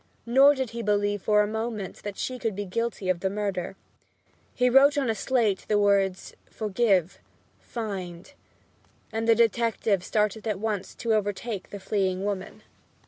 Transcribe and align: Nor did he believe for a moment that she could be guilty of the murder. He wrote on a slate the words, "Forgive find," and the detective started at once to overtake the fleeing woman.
Nor 0.25 0.55
did 0.55 0.71
he 0.71 0.81
believe 0.81 1.21
for 1.21 1.43
a 1.43 1.47
moment 1.47 1.97
that 2.01 2.17
she 2.17 2.39
could 2.39 2.55
be 2.55 2.65
guilty 2.65 3.07
of 3.07 3.19
the 3.19 3.29
murder. 3.29 3.75
He 4.55 4.67
wrote 4.67 4.97
on 4.97 5.11
a 5.11 5.13
slate 5.13 5.63
the 5.67 5.77
words, 5.77 6.33
"Forgive 6.49 7.19
find," 7.59 8.33
and 9.11 9.27
the 9.27 9.35
detective 9.35 10.03
started 10.03 10.47
at 10.47 10.57
once 10.57 10.95
to 10.95 11.13
overtake 11.13 11.69
the 11.69 11.79
fleeing 11.79 12.25
woman. 12.25 12.63